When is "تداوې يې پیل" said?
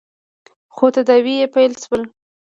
0.95-1.71